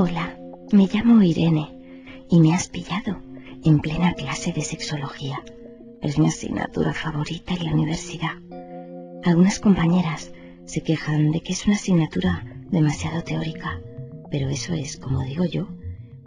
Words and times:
Hola, 0.00 0.38
me 0.70 0.86
llamo 0.86 1.20
Irene 1.24 2.24
y 2.30 2.38
me 2.38 2.54
has 2.54 2.68
pillado 2.68 3.20
en 3.64 3.80
plena 3.80 4.14
clase 4.14 4.52
de 4.52 4.60
sexología. 4.60 5.42
Es 6.00 6.20
mi 6.20 6.28
asignatura 6.28 6.94
favorita 6.94 7.54
en 7.54 7.64
la 7.64 7.72
universidad. 7.72 8.36
Algunas 9.24 9.58
compañeras 9.58 10.30
se 10.66 10.84
quejan 10.84 11.32
de 11.32 11.40
que 11.40 11.52
es 11.52 11.66
una 11.66 11.74
asignatura 11.74 12.44
demasiado 12.70 13.24
teórica, 13.24 13.80
pero 14.30 14.48
eso 14.48 14.72
es, 14.72 14.98
como 14.98 15.24
digo 15.24 15.44
yo, 15.46 15.66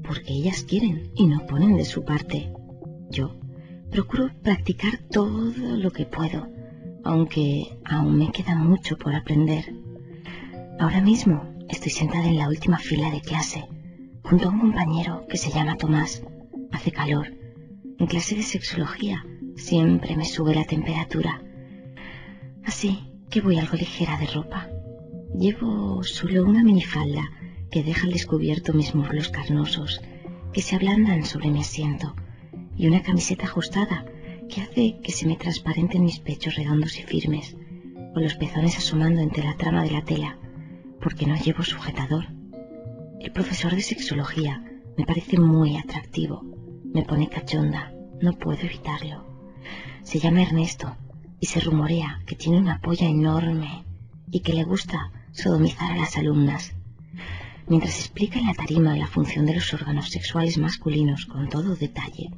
porque 0.04 0.34
ellas 0.34 0.66
quieren 0.68 1.10
y 1.16 1.28
no 1.28 1.46
ponen 1.48 1.78
de 1.78 1.86
su 1.86 2.04
parte. 2.04 2.52
Yo 3.10 3.40
procuro 3.90 4.32
practicar 4.44 4.98
todo 5.10 5.50
lo 5.78 5.92
que 5.92 6.06
puedo, 6.06 6.46
aunque 7.06 7.78
aún 7.86 8.18
me 8.18 8.34
queda 8.34 8.54
mucho 8.56 8.98
por 8.98 9.16
aprender. 9.16 9.74
Ahora 10.78 11.00
mismo 11.00 11.51
estoy 11.70 11.92
sentada 11.92 12.28
en 12.28 12.38
la 12.38 12.48
última 12.48 12.78
fila 12.78 13.10
de 13.12 13.22
clase, 13.22 13.68
junto 14.24 14.48
a 14.48 14.52
un 14.52 14.60
compañero 14.60 15.26
que 15.28 15.38
se 15.38 15.52
llama 15.52 15.78
Tomás. 15.78 16.24
Hace 16.72 16.92
calor. 16.92 17.28
En 18.00 18.08
clase 18.08 18.36
de 18.36 18.44
sexología 18.44 19.26
siempre 19.56 20.16
me 20.16 20.26
sube 20.26 20.56
la 20.56 20.66
temperatura. 20.66 21.42
Así 22.66 23.12
que 23.30 23.42
voy 23.42 23.60
algo 23.60 23.78
ligera 23.78 24.18
de 24.18 24.28
ropa. 24.28 24.70
Llevo 25.38 26.04
solo 26.04 26.44
una 26.44 26.64
minifalda 26.64 27.30
que 27.72 27.84
deja 27.84 28.06
al 28.06 28.14
descubierto 28.14 28.74
mis 28.74 28.94
muslos 28.94 29.30
carnosos, 29.30 30.02
que 30.54 30.62
se 30.62 30.76
ablandan 30.76 31.26
sobre 31.26 31.50
mi 31.50 31.60
asiento, 31.60 32.16
y 32.76 32.88
una 32.88 33.02
camiseta 33.02 33.46
ajustada 33.46 34.06
que 34.50 34.62
hace 34.62 35.00
que 35.02 35.12
se 35.12 35.26
me 35.26 35.38
transparenten 35.38 36.04
mis 36.04 36.20
pechos 36.20 36.56
redondos 36.56 37.00
y 37.00 37.04
firmes, 37.04 37.56
con 38.14 38.24
los 38.24 38.36
pezones 38.36 38.78
asomando 38.78 39.22
entre 39.22 39.44
la 39.44 39.56
trama 39.56 39.84
de 39.84 39.92
la 39.92 40.04
tela, 40.04 40.38
porque 41.02 41.26
no 41.26 41.36
llevo 41.36 41.64
sujetador. 41.64 42.26
El 43.20 43.32
profesor 43.32 43.76
de 43.76 43.82
sexología 43.82 44.64
me 44.98 45.06
parece 45.06 45.40
muy 45.40 45.78
atractivo, 45.78 46.44
me 46.94 47.04
pone 47.04 47.30
cachonda, 47.30 47.94
no 48.22 48.34
puedo 48.34 48.62
evitarlo. 48.62 49.26
Se 50.04 50.20
llama 50.20 50.44
Ernesto 50.44 50.96
y 51.40 51.48
se 51.48 51.60
rumorea 51.60 52.22
que 52.26 52.36
tiene 52.36 52.60
una 52.60 52.80
polla 52.80 53.08
enorme 53.08 53.86
y 54.32 54.42
que 54.42 54.54
le 54.54 54.64
gusta 54.64 55.12
sodomizar 55.32 55.92
a 55.92 55.98
las 55.98 56.18
alumnas. 56.18 56.74
Mientras 57.68 58.00
explica 58.00 58.40
en 58.40 58.48
la 58.48 58.54
tarima 58.54 58.96
la 58.96 59.08
función 59.08 59.46
de 59.46 59.56
los 59.56 59.74
órganos 59.74 60.10
sexuales 60.10 60.58
masculinos 60.58 61.26
con 61.26 61.50
todo 61.50 61.76
detalle, 61.76 62.32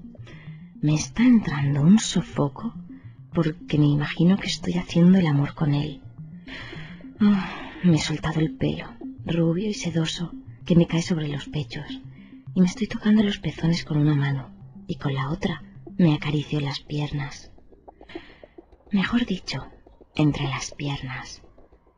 me 0.81 0.95
está 0.95 1.23
entrando 1.23 1.81
un 1.81 1.97
sofoco 1.99 2.73
porque 3.33 3.77
me 3.77 3.87
imagino 3.87 4.37
que 4.37 4.47
estoy 4.47 4.73
haciendo 4.73 5.17
el 5.17 5.27
amor 5.27 5.53
con 5.55 5.73
él. 5.73 6.01
Ah, 7.19 7.62
me 7.83 7.97
he 7.97 7.99
soltado 7.99 8.39
el 8.39 8.55
pelo, 8.55 8.87
rubio 9.25 9.69
y 9.69 9.73
sedoso, 9.73 10.31
que 10.65 10.75
me 10.75 10.87
cae 10.87 11.01
sobre 11.01 11.27
los 11.27 11.49
pechos, 11.49 11.85
y 12.55 12.61
me 12.61 12.67
estoy 12.67 12.87
tocando 12.87 13.23
los 13.23 13.39
pezones 13.39 13.83
con 13.83 13.97
una 13.97 14.15
mano, 14.15 14.49
y 14.87 14.95
con 14.95 15.13
la 15.13 15.29
otra 15.29 15.63
me 15.97 16.13
acaricio 16.13 16.59
las 16.61 16.79
piernas. 16.79 17.51
Mejor 18.91 19.25
dicho, 19.25 19.65
entre 20.15 20.45
las 20.45 20.71
piernas, 20.71 21.41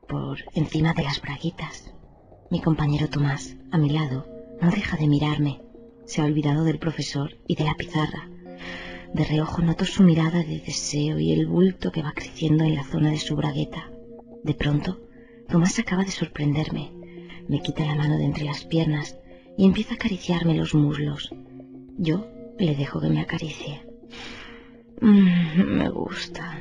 por 0.07 0.39
encima 0.53 0.93
de 0.93 1.03
las 1.03 1.21
braguitas. 1.21 1.93
Mi 2.49 2.61
compañero 2.61 3.09
Tomás, 3.09 3.55
a 3.71 3.77
mi 3.77 3.89
lado, 3.89 4.27
no 4.61 4.71
deja 4.71 4.97
de 4.97 5.07
mirarme. 5.07 5.61
Se 6.05 6.21
ha 6.21 6.25
olvidado 6.25 6.63
del 6.63 6.79
profesor 6.79 7.37
y 7.47 7.55
de 7.55 7.65
la 7.65 7.73
pizarra. 7.75 8.29
De 9.13 9.23
reojo 9.23 9.61
noto 9.61 9.85
su 9.85 10.03
mirada 10.03 10.39
de 10.43 10.59
deseo 10.59 11.19
y 11.19 11.31
el 11.33 11.47
bulto 11.47 11.91
que 11.91 12.01
va 12.01 12.13
creciendo 12.13 12.63
en 12.63 12.75
la 12.75 12.83
zona 12.83 13.11
de 13.11 13.17
su 13.17 13.35
bragueta. 13.35 13.91
De 14.43 14.53
pronto, 14.53 15.01
Tomás 15.49 15.77
acaba 15.79 16.03
de 16.03 16.11
sorprenderme. 16.11 16.91
Me 17.47 17.61
quita 17.61 17.85
la 17.85 17.95
mano 17.95 18.17
de 18.17 18.25
entre 18.25 18.45
las 18.45 18.63
piernas 18.65 19.17
y 19.57 19.65
empieza 19.65 19.93
a 19.93 19.95
acariciarme 19.95 20.55
los 20.55 20.73
muslos. 20.73 21.33
Yo 21.97 22.27
le 22.57 22.75
dejo 22.75 22.99
que 22.99 23.09
me 23.09 23.21
acaricie. 23.21 23.85
Mm, 25.01 25.77
me 25.77 25.89
gusta. 25.89 26.59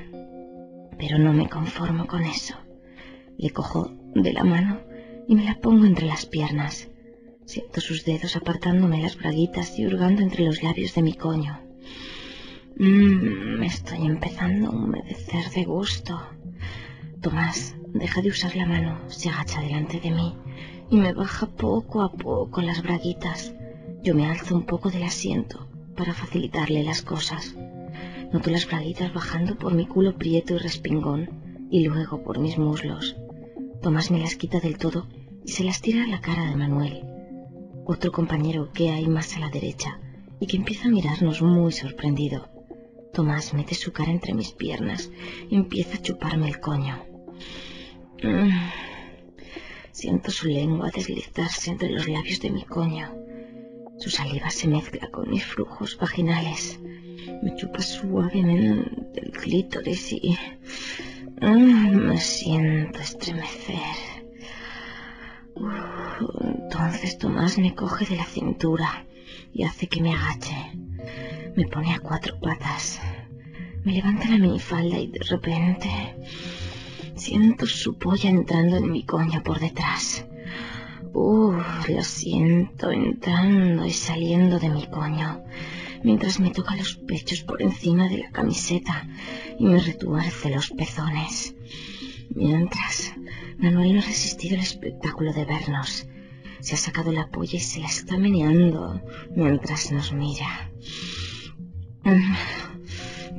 Pero 0.99 1.19
no 1.19 1.33
me 1.33 1.49
conformo 1.49 2.07
con 2.07 2.25
eso. 2.25 2.55
Le 3.39 3.51
cojo 3.51 3.91
de 4.15 4.33
la 4.33 4.45
mano 4.45 4.81
y 5.27 5.35
me 5.35 5.45
la 5.45 5.59
pongo 5.61 5.87
entre 5.87 6.07
las 6.07 6.27
piernas. 6.27 6.89
Siento 7.47 7.81
sus 7.81 8.05
dedos 8.05 8.37
apartándome 8.37 9.03
las 9.03 9.17
braguitas 9.17 9.79
y 9.79 9.87
hurgando 9.87 10.23
entre 10.23 10.45
los 10.45 10.63
labios 10.63 10.95
de 10.95 11.03
mi 11.03 11.15
coño. 11.15 11.61
Mm, 12.77 13.59
me 13.59 13.67
estoy 13.67 14.05
empezando 14.07 14.69
a 14.69 14.71
humedecer 14.71 15.51
de 15.51 15.65
gusto. 15.65 16.21
Tomás 17.25 17.75
deja 17.95 18.21
de 18.21 18.29
usar 18.29 18.55
la 18.55 18.67
mano, 18.67 18.99
se 19.09 19.31
agacha 19.31 19.63
delante 19.63 19.99
de 19.99 20.11
mí 20.11 20.35
y 20.91 20.97
me 20.99 21.15
baja 21.15 21.47
poco 21.47 22.03
a 22.03 22.13
poco 22.13 22.61
las 22.61 22.83
braguitas. 22.83 23.55
Yo 24.03 24.15
me 24.15 24.27
alzo 24.27 24.55
un 24.55 24.67
poco 24.67 24.91
del 24.91 25.05
asiento 25.05 25.67
para 25.97 26.13
facilitarle 26.13 26.85
las 26.85 27.01
cosas. 27.01 27.57
Noto 28.31 28.51
las 28.51 28.67
braguitas 28.67 29.15
bajando 29.15 29.57
por 29.57 29.73
mi 29.73 29.87
culo 29.87 30.19
prieto 30.19 30.55
y 30.55 30.59
respingón 30.59 31.31
y 31.71 31.87
luego 31.87 32.23
por 32.23 32.41
mis 32.41 32.59
muslos. 32.59 33.17
Tomás 33.81 34.11
me 34.11 34.19
las 34.19 34.37
quita 34.37 34.61
del 34.61 34.77
todo 34.77 35.09
y 35.47 35.49
se 35.49 35.65
las 35.65 35.81
tira 35.81 36.05
a 36.05 36.07
la 36.07 36.21
cara 36.21 36.45
de 36.45 36.57
Manuel, 36.57 37.07
otro 37.87 38.13
compañero 38.13 38.71
que 38.71 38.91
hay 38.91 39.09
más 39.09 39.35
a 39.35 39.41
la 39.41 39.49
derecha 39.49 39.99
y 40.41 40.47
que 40.47 40.59
empieza 40.59 40.89
a 40.89 40.91
mirarnos 40.91 41.41
muy 41.41 41.73
sorprendido. 41.73 42.51
Tomás 43.15 43.55
mete 43.55 43.75
su 43.75 43.95
cara 43.95 44.11
entre 44.11 44.35
mis 44.35 44.53
piernas 44.53 45.11
y 45.49 45.57
empieza 45.57 45.97
a 45.97 46.03
chuparme 46.03 46.49
el 46.49 46.61
coño. 46.61 47.14
Mm. 48.23 48.51
Siento 49.93 50.31
su 50.31 50.49
lengua 50.49 50.91
deslizarse 50.93 51.71
entre 51.71 51.91
los 51.91 52.09
labios 52.09 52.41
de 52.41 52.51
mi 52.51 52.65
coño. 52.65 53.15
Su 53.99 54.11
saliva 54.11 54.51
se 54.51 54.67
mezcla 54.67 55.09
con 55.11 55.31
mis 55.31 55.45
flujos 55.45 55.97
vaginales. 55.97 56.81
Me 57.43 57.55
chupa 57.57 57.81
suavemente 57.81 59.21
el 59.21 59.31
clítoris 59.31 60.13
y 60.13 60.37
mm, 61.41 62.09
me 62.09 62.19
siento 62.19 62.99
estremecer. 62.99 63.77
entonces 66.41 67.19
Tomás 67.19 67.59
me 67.59 67.75
coge 67.75 68.05
de 68.07 68.17
la 68.17 68.25
cintura 68.25 69.07
y 69.53 69.63
hace 69.63 69.87
que 69.87 70.03
me 70.03 70.13
agache. 70.13 70.57
Me 71.57 71.67
pone 71.67 71.95
a 71.95 72.01
cuatro 72.01 72.41
patas. 72.41 73.01
Me 73.85 73.93
levanta 73.93 74.29
la 74.29 74.39
minifalda 74.39 74.99
y 74.99 75.07
de 75.07 75.21
repente 75.21 75.89
siento 77.25 77.65
su 77.65 77.97
polla 77.97 78.29
entrando 78.29 78.77
en 78.77 78.93
mi 78.93 79.03
coña 79.03 79.43
por 79.43 79.59
detrás. 79.59 80.27
Uh, 81.15 81.55
lo 81.89 82.03
siento 82.03 82.91
entrando 82.91 83.87
y 83.87 83.93
saliendo 83.93 84.59
de 84.59 84.69
mi 84.69 84.87
coño, 84.87 85.43
mientras 86.03 86.39
me 86.39 86.51
toca 86.51 86.77
los 86.77 86.97
pechos 86.97 87.41
por 87.41 87.63
encima 87.63 88.11
de 88.11 88.19
la 88.19 88.31
camiseta 88.31 89.09
y 89.59 89.65
me 89.65 89.79
retuerce 89.79 90.51
los 90.51 90.69
pezones. 90.71 91.55
Mientras, 92.29 93.15
Manuel 93.57 93.95
no 93.95 94.01
ha 94.01 94.05
resistido 94.05 94.57
el 94.57 94.61
espectáculo 94.61 95.33
de 95.33 95.47
vernos. 95.47 96.07
Se 96.61 96.75
ha 96.75 96.79
sacado 96.79 97.11
la 97.11 97.29
polla 97.29 97.57
y 97.57 97.61
se 97.61 97.81
la 97.81 97.87
está 97.87 98.19
meneando 98.19 99.01
mientras 99.35 99.93
nos 99.93 100.13
mira. 100.13 100.71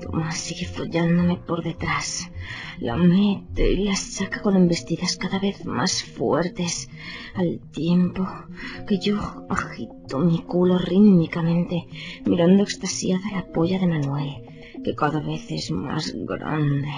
Tomás 0.05 0.37
sigue 0.37 0.67
follándome 0.67 1.35
por 1.37 1.63
detrás. 1.63 2.29
La 2.77 2.95
mete 2.95 3.71
y 3.71 3.85
la 3.85 3.95
saca 3.95 4.39
con 4.43 4.55
embestidas 4.55 5.17
cada 5.17 5.39
vez 5.39 5.65
más 5.65 6.03
fuertes, 6.03 6.89
al 7.33 7.59
tiempo 7.71 8.27
que 8.87 8.99
yo 8.99 9.17
agito 9.49 10.19
mi 10.19 10.43
culo 10.43 10.77
rítmicamente, 10.77 11.87
mirando 12.23 12.61
extasiada 12.61 13.31
la 13.31 13.47
polla 13.47 13.79
de 13.79 13.87
Manuel, 13.87 14.33
que 14.83 14.93
cada 14.93 15.21
vez 15.21 15.49
es 15.49 15.71
más 15.71 16.13
grande. 16.13 16.93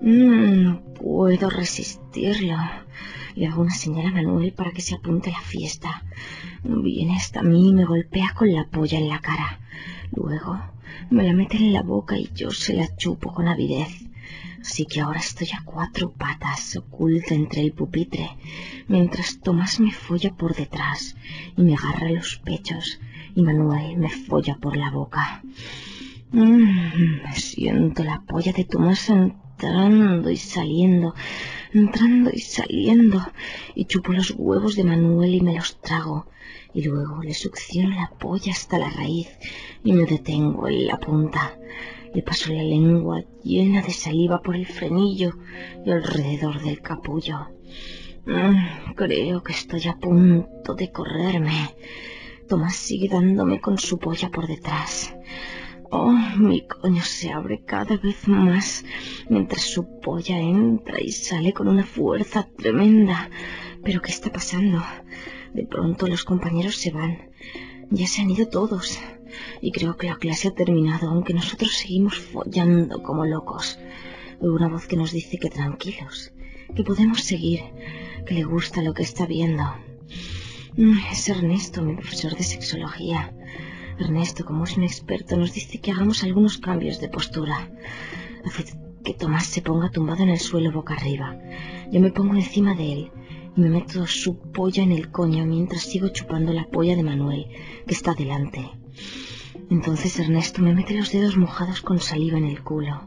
Mm, 0.00 0.62
no 0.64 0.80
puedo 0.94 1.50
resistirlo. 1.50 2.56
Le 3.34 3.46
hago 3.46 3.62
una 3.62 3.74
señal 3.74 4.06
a 4.06 4.12
Manuel 4.12 4.52
para 4.52 4.72
que 4.72 4.80
se 4.80 4.94
apunte 4.94 5.30
a 5.30 5.34
la 5.34 5.40
fiesta. 5.40 6.04
Viene 6.64 7.16
hasta 7.16 7.42
mí 7.42 7.68
y 7.68 7.74
me 7.74 7.84
golpea 7.84 8.32
con 8.34 8.52
la 8.52 8.64
polla 8.64 8.98
en 8.98 9.08
la 9.08 9.20
cara. 9.20 9.60
Luego 10.12 10.58
me 11.10 11.24
la 11.24 11.34
mete 11.34 11.58
en 11.58 11.72
la 11.72 11.82
boca 11.82 12.16
y 12.16 12.30
yo 12.34 12.50
se 12.50 12.74
la 12.74 12.96
chupo 12.96 13.32
con 13.34 13.46
avidez. 13.46 13.88
Así 14.60 14.86
que 14.86 15.00
ahora 15.00 15.20
estoy 15.20 15.48
a 15.48 15.62
cuatro 15.64 16.12
patas, 16.12 16.76
oculta 16.76 17.34
entre 17.34 17.62
el 17.62 17.72
pupitre, 17.72 18.30
mientras 18.88 19.40
Tomás 19.40 19.80
me 19.80 19.90
folla 19.90 20.34
por 20.34 20.54
detrás 20.54 21.16
y 21.56 21.62
me 21.62 21.74
agarra 21.74 22.10
los 22.10 22.36
pechos 22.44 23.00
y 23.34 23.42
Manuel 23.42 23.96
me 23.96 24.10
folla 24.10 24.56
por 24.56 24.76
la 24.76 24.90
boca. 24.90 25.42
Mm, 26.32 27.22
me 27.22 27.32
siento 27.34 28.04
la 28.04 28.20
polla 28.20 28.52
de 28.52 28.64
Tomás 28.64 29.10
entrando 29.60 30.30
y 30.30 30.38
saliendo, 30.38 31.14
entrando 31.74 32.30
y 32.32 32.40
saliendo, 32.40 33.20
y 33.74 33.84
chupo 33.84 34.12
los 34.12 34.32
huevos 34.36 34.74
de 34.74 34.84
Manuel 34.84 35.34
y 35.34 35.40
me 35.42 35.54
los 35.54 35.78
trago, 35.82 36.26
y 36.72 36.82
luego 36.82 37.22
le 37.22 37.34
succiono 37.34 37.90
la 37.90 38.10
polla 38.18 38.52
hasta 38.52 38.78
la 38.78 38.88
raíz 38.88 39.28
y 39.84 39.92
me 39.92 40.06
detengo 40.06 40.66
en 40.66 40.86
la 40.86 40.98
punta. 40.98 41.58
Le 42.14 42.22
paso 42.22 42.52
la 42.52 42.62
lengua 42.62 43.22
llena 43.44 43.82
de 43.82 43.92
saliva 43.92 44.40
por 44.40 44.56
el 44.56 44.66
frenillo 44.66 45.32
y 45.84 45.90
alrededor 45.90 46.62
del 46.62 46.80
capullo. 46.80 47.48
Mm, 48.24 48.94
creo 48.96 49.42
que 49.42 49.52
estoy 49.52 49.86
a 49.88 49.98
punto 49.98 50.74
de 50.74 50.90
correrme. 50.90 51.74
Tomás 52.48 52.76
sigue 52.76 53.08
dándome 53.08 53.60
con 53.60 53.78
su 53.78 53.98
polla 53.98 54.30
por 54.30 54.46
detrás. 54.46 55.14
Oh, 55.92 56.12
mi 56.38 56.60
coño 56.68 57.02
se 57.02 57.32
abre 57.32 57.64
cada 57.64 57.96
vez 57.96 58.28
más 58.28 58.84
mientras 59.28 59.62
su 59.62 60.00
polla 60.00 60.38
entra 60.38 61.00
y 61.00 61.10
sale 61.10 61.52
con 61.52 61.66
una 61.66 61.84
fuerza 61.84 62.48
tremenda. 62.56 63.28
Pero 63.82 64.00
¿qué 64.00 64.12
está 64.12 64.30
pasando? 64.30 64.80
De 65.52 65.66
pronto 65.66 66.06
los 66.06 66.22
compañeros 66.22 66.76
se 66.76 66.92
van. 66.92 67.30
Ya 67.90 68.06
se 68.06 68.22
han 68.22 68.30
ido 68.30 68.48
todos. 68.48 69.00
Y 69.60 69.72
creo 69.72 69.96
que 69.96 70.06
la 70.06 70.16
clase 70.16 70.48
ha 70.48 70.54
terminado, 70.54 71.08
aunque 71.08 71.34
nosotros 71.34 71.72
seguimos 71.72 72.16
follando 72.18 73.02
como 73.02 73.26
locos. 73.26 73.80
Oigo 74.40 74.54
una 74.54 74.68
voz 74.68 74.86
que 74.86 74.96
nos 74.96 75.10
dice 75.10 75.38
que 75.38 75.50
tranquilos, 75.50 76.32
que 76.76 76.84
podemos 76.84 77.22
seguir, 77.22 77.62
que 78.26 78.34
le 78.34 78.44
gusta 78.44 78.80
lo 78.80 78.94
que 78.94 79.02
está 79.02 79.26
viendo. 79.26 79.64
Mm, 80.76 80.98
es 81.10 81.28
Ernesto, 81.28 81.82
mi 81.82 81.96
profesor 81.96 82.36
de 82.36 82.44
sexología. 82.44 83.34
Ernesto, 84.00 84.44
como 84.44 84.64
es 84.64 84.76
un 84.76 84.84
experto, 84.84 85.36
nos 85.36 85.52
dice 85.52 85.80
que 85.80 85.90
hagamos 85.90 86.22
algunos 86.22 86.58
cambios 86.58 87.00
de 87.00 87.08
postura. 87.08 87.70
Hace 88.44 88.64
que 89.04 89.14
Tomás 89.14 89.46
se 89.46 89.62
ponga 89.62 89.90
tumbado 89.90 90.22
en 90.22 90.30
el 90.30 90.38
suelo 90.38 90.72
boca 90.72 90.94
arriba. 90.94 91.36
Yo 91.90 92.00
me 92.00 92.10
pongo 92.10 92.34
encima 92.34 92.74
de 92.74 92.92
él 92.92 93.10
y 93.56 93.60
me 93.60 93.68
meto 93.68 94.06
su 94.06 94.38
polla 94.38 94.82
en 94.82 94.92
el 94.92 95.10
coño 95.10 95.44
mientras 95.46 95.82
sigo 95.82 96.08
chupando 96.08 96.52
la 96.52 96.66
polla 96.66 96.96
de 96.96 97.02
Manuel, 97.02 97.46
que 97.86 97.94
está 97.94 98.14
delante. 98.14 98.70
Entonces 99.70 100.18
Ernesto 100.18 100.62
me 100.62 100.74
mete 100.74 100.94
los 100.94 101.12
dedos 101.12 101.36
mojados 101.36 101.80
con 101.80 102.00
saliva 102.00 102.38
en 102.38 102.44
el 102.44 102.62
culo. 102.62 103.02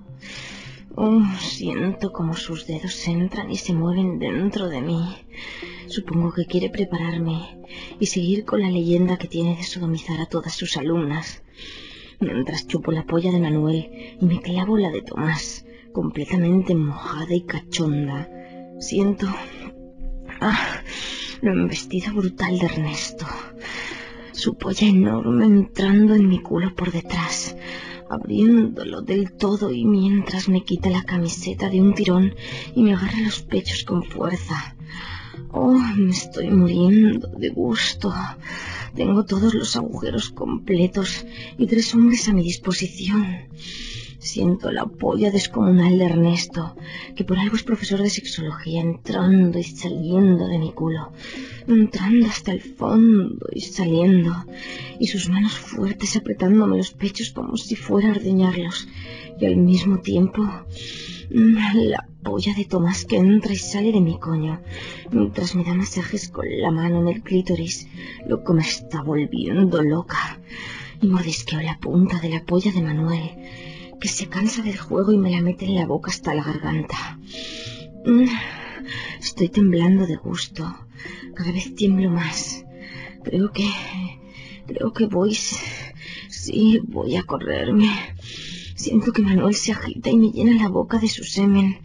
Oh, 0.96 1.24
siento 1.40 2.12
como 2.12 2.36
sus 2.36 2.68
dedos 2.68 3.08
entran 3.08 3.50
y 3.50 3.58
se 3.58 3.74
mueven 3.74 4.20
dentro 4.20 4.70
de 4.70 4.82
mí. 4.82 5.18
Supongo 5.88 6.32
que 6.32 6.46
quiere 6.46 6.70
prepararme 6.70 7.62
y 8.00 8.06
seguir 8.06 8.46
con 8.46 8.62
la 8.62 8.70
leyenda 8.70 9.18
que 9.18 9.28
tiene 9.28 9.56
de 9.56 9.64
sodomizar 9.64 10.20
a 10.22 10.26
todas 10.26 10.54
sus 10.54 10.78
alumnas. 10.78 11.44
Mientras 12.20 12.68
chupo 12.68 12.92
la 12.92 13.06
polla 13.06 13.32
de 13.32 13.40
Manuel 13.40 13.90
y 14.20 14.26
me 14.26 14.42
clavo 14.42 14.78
la 14.78 14.92
de 14.92 15.02
Tomás, 15.02 15.66
completamente 15.92 16.76
mojada 16.76 17.34
y 17.34 17.42
cachonda, 17.42 18.30
siento 18.80 19.28
ah, 20.40 20.82
lo 21.42 21.52
embestido 21.52 22.14
brutal 22.14 22.58
de 22.60 22.66
Ernesto. 22.66 23.26
Su 24.32 24.56
polla 24.56 24.88
enorme 24.88 25.46
entrando 25.46 26.16
en 26.16 26.28
mi 26.28 26.40
culo 26.40 26.74
por 26.76 26.92
detrás 26.92 27.56
abriéndolo 28.10 29.02
del 29.02 29.34
todo 29.34 29.72
y 29.72 29.86
mientras 29.86 30.48
me 30.48 30.64
quita 30.64 30.90
la 30.90 31.04
camiseta 31.04 31.70
de 31.70 31.82
un 31.82 31.94
tirón 31.94 32.36
y 32.76 32.84
me 32.84 32.94
agarra 32.94 33.20
los 33.22 33.42
pechos 33.42 33.84
con 33.84 34.04
fuerza. 34.04 34.76
Oh, 35.56 35.78
me 35.78 36.12
estoy 36.12 36.50
muriendo 36.50 37.28
de 37.28 37.50
gusto. 37.50 38.12
Tengo 38.96 39.24
todos 39.24 39.54
los 39.54 39.76
agujeros 39.76 40.30
completos 40.32 41.26
y 41.60 41.68
tres 41.68 41.94
hombres 41.94 42.28
a 42.28 42.34
mi 42.34 42.42
disposición. 42.42 43.24
Siento 44.24 44.72
la 44.72 44.86
polla 44.86 45.32
descomunal 45.32 45.98
de 45.98 46.06
Ernesto, 46.06 46.78
que 47.14 47.26
por 47.26 47.38
algo 47.38 47.58
es 47.58 47.64
profesor 47.64 48.02
de 48.02 48.10
sexología, 48.10 48.80
entrando 48.80 49.60
y 49.60 49.64
saliendo 49.64 50.48
de 50.48 50.60
mi 50.60 50.72
culo, 50.72 51.12
entrando 51.68 52.28
hasta 52.28 52.54
el 52.54 52.62
fondo 52.62 53.46
y 53.52 53.60
saliendo, 53.60 54.34
y 54.98 55.08
sus 55.08 55.28
manos 55.28 55.52
fuertes 55.60 56.16
apretándome 56.16 56.78
los 56.78 56.94
pechos 56.94 57.32
como 57.32 57.58
si 57.58 57.76
fuera 57.76 58.08
a 58.08 58.12
ordeñarlos, 58.12 58.88
y 59.42 59.46
al 59.46 59.58
mismo 59.58 60.00
tiempo 60.00 60.42
la 61.30 62.08
polla 62.24 62.54
de 62.54 62.64
Tomás 62.64 63.04
que 63.04 63.18
entra 63.18 63.52
y 63.52 63.58
sale 63.58 63.92
de 63.92 64.00
mi 64.00 64.18
coño, 64.20 64.62
mientras 65.12 65.54
me 65.54 65.66
da 65.66 65.74
masajes 65.74 66.30
con 66.30 66.46
la 66.62 66.72
mano 66.72 67.02
en 67.02 67.10
el 67.10 67.24
clítoris, 67.24 67.90
lo 68.26 68.42
que 68.42 68.54
me 68.54 68.62
está 68.62 69.02
volviendo 69.02 69.84
loca, 69.84 70.40
y 71.02 71.08
mordisqueo 71.08 71.60
la 71.60 71.78
punta 71.78 72.22
de 72.22 72.30
la 72.30 72.46
polla 72.46 72.72
de 72.72 72.82
Manuel, 72.82 73.32
que 74.04 74.10
se 74.10 74.28
cansa 74.28 74.62
del 74.62 74.78
juego 74.78 75.14
y 75.14 75.18
me 75.18 75.32
la 75.32 75.40
mete 75.40 75.64
en 75.64 75.76
la 75.76 75.86
boca 75.86 76.12
hasta 76.12 76.36
la 76.36 76.44
garganta. 76.44 77.18
Mm, 78.06 78.28
estoy 79.18 79.48
temblando 79.48 80.06
de 80.06 80.18
gusto. 80.18 80.62
Cada 81.34 81.54
vez 81.54 81.74
tiemblo 81.74 82.10
más. 82.10 82.66
Creo 83.24 83.54
que... 83.54 83.66
Creo 84.68 84.92
que 84.92 85.06
voy... 85.06 85.34
Sí, 85.34 86.82
voy 86.84 87.16
a 87.16 87.24
correrme. 87.24 87.90
Siento 88.76 89.14
que 89.14 89.22
Manuel 89.22 89.56
se 89.56 89.72
agita 89.72 90.10
y 90.10 90.18
me 90.18 90.32
llena 90.32 90.62
la 90.62 90.68
boca 90.68 91.00
de 91.00 91.08
su 91.08 91.24
semen. 91.24 91.78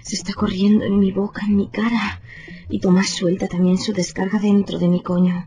Se 0.00 0.14
está 0.14 0.32
corriendo 0.32 0.84
en 0.84 1.00
mi 1.00 1.10
boca, 1.10 1.42
en 1.44 1.56
mi 1.56 1.70
cara. 1.70 2.22
Y 2.68 2.80
Tomás 2.80 3.10
suelta 3.10 3.46
también 3.48 3.78
su 3.78 3.92
descarga 3.92 4.38
dentro 4.38 4.78
de 4.78 4.88
mi 4.88 5.02
coño 5.02 5.46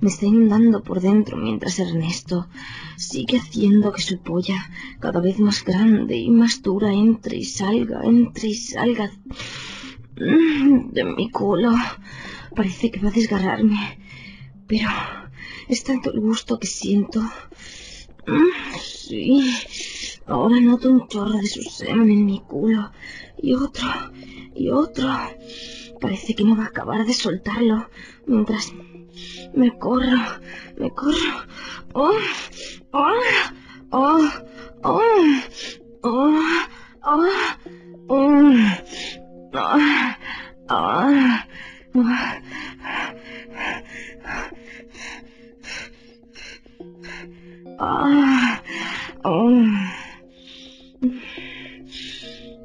me 0.00 0.10
está 0.10 0.26
inundando 0.26 0.82
por 0.82 1.00
dentro 1.00 1.36
mientras 1.36 1.78
Ernesto 1.80 2.48
sigue 2.96 3.38
haciendo 3.38 3.92
que 3.92 4.02
su 4.02 4.18
polla, 4.18 4.70
cada 5.00 5.20
vez 5.20 5.40
más 5.40 5.64
grande 5.64 6.16
y 6.16 6.30
más 6.30 6.62
dura, 6.62 6.92
entre 6.92 7.38
y 7.38 7.44
salga, 7.44 8.02
entre 8.04 8.48
y 8.48 8.54
salga 8.54 9.10
de 10.14 11.04
mi 11.04 11.30
culo. 11.30 11.72
Parece 12.54 12.90
que 12.90 13.00
va 13.00 13.08
a 13.08 13.12
desgarrarme, 13.12 13.98
pero 14.66 14.88
es 15.68 15.82
tanto 15.84 16.12
el 16.12 16.20
gusto 16.20 16.58
que 16.58 16.66
siento. 16.66 17.20
Sí, 18.80 19.42
ahora 20.26 20.60
noto 20.60 20.90
un 20.90 21.08
chorro 21.08 21.38
de 21.38 21.46
su 21.46 21.62
semen 21.62 22.10
en 22.10 22.26
mi 22.26 22.40
culo 22.40 22.92
y 23.42 23.54
otro 23.54 23.88
y 24.54 24.70
otro. 24.70 25.08
Parece 26.00 26.34
que 26.34 26.44
no 26.44 26.56
va 26.56 26.64
a 26.64 26.68
acabar 26.68 27.04
de 27.04 27.12
soltarlo 27.12 27.88
mientras 28.26 28.72
me 29.54 29.76
corro, 29.78 30.18
me 30.76 30.90
corro. 30.90 31.46
Oh, 31.94 32.12
oh, 32.92 33.20
oh, 33.90 34.28
oh, 34.82 35.10
oh, 36.02 36.40
oh, 37.02 37.26
oh, 38.10 38.58
oh, 40.68 40.98
oh, 49.24 49.64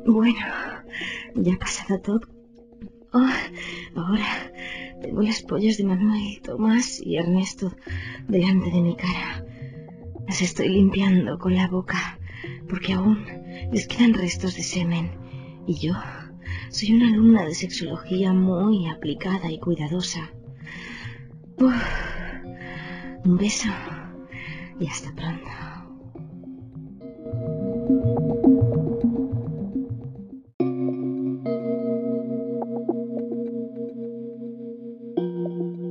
Bueno, 0.06 0.40
ya 1.36 1.54
ha 1.54 1.60
pasado 1.60 2.00
todo. 2.00 2.43
Oh, 3.15 3.29
ahora 3.96 4.51
tengo 5.00 5.22
las 5.22 5.43
pollas 5.43 5.77
de 5.77 5.84
Manuel, 5.84 6.41
Tomás 6.41 7.00
y 7.00 7.17
Ernesto 7.17 7.72
delante 8.27 8.72
de 8.72 8.82
mi 8.82 8.96
cara. 8.96 9.46
Las 10.27 10.41
estoy 10.41 10.70
limpiando 10.70 11.38
con 11.38 11.53
la 11.53 11.67
boca 11.67 12.17
porque 12.67 12.93
aún 12.93 13.24
les 13.72 13.88
quedan 13.88 14.15
restos 14.15 14.55
de 14.55 14.63
semen. 14.63 15.12
Y 15.67 15.75
yo 15.75 15.93
soy 16.70 16.93
una 16.93 17.08
alumna 17.08 17.46
de 17.46 17.53
sexología 17.53 18.34
muy 18.34 18.88
aplicada 18.88 19.51
y 19.51 19.60
cuidadosa. 19.60 20.32
un 23.25 23.38
beso 23.38 23.70
y 24.79 24.88
hasta 24.88 25.13
pronto. 25.13 25.51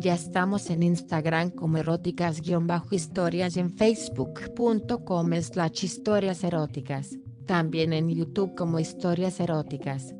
Ya 0.00 0.14
estamos 0.14 0.70
en 0.70 0.82
Instagram 0.82 1.50
como 1.50 1.76
eróticas-historias 1.76 3.56
y 3.56 3.60
en 3.60 3.76
facebook.com 3.76 5.30
slash 5.42 5.84
historias 5.84 6.42
eróticas. 6.42 7.18
También 7.44 7.92
en 7.92 8.08
YouTube 8.08 8.54
como 8.54 8.78
historias 8.78 9.38
eróticas. 9.40 10.14